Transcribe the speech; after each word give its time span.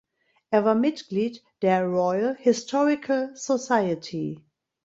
Er 0.49 0.65
war 0.65 0.73
Mitglied 0.73 1.43
der 1.61 1.83
Royal 1.85 2.35
Historical 2.39 3.35
Society. 3.35 4.41